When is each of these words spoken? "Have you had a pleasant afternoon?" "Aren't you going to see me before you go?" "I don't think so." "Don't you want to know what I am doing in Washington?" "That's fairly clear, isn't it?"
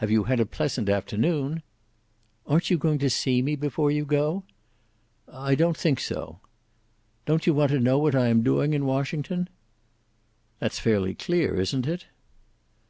"Have 0.00 0.10
you 0.10 0.24
had 0.24 0.38
a 0.38 0.44
pleasant 0.44 0.86
afternoon?" 0.90 1.62
"Aren't 2.46 2.68
you 2.68 2.76
going 2.76 2.98
to 2.98 3.08
see 3.08 3.40
me 3.40 3.56
before 3.56 3.90
you 3.90 4.04
go?" 4.04 4.44
"I 5.32 5.54
don't 5.54 5.78
think 5.78 5.98
so." 5.98 6.40
"Don't 7.24 7.46
you 7.46 7.54
want 7.54 7.70
to 7.70 7.80
know 7.80 7.96
what 7.98 8.14
I 8.14 8.26
am 8.28 8.42
doing 8.42 8.74
in 8.74 8.84
Washington?" 8.84 9.48
"That's 10.58 10.78
fairly 10.78 11.14
clear, 11.14 11.58
isn't 11.58 11.86
it?" 11.88 12.04